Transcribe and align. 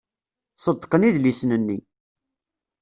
Ṣeddqen 0.63 1.07
idlisen-nni. 1.09 1.79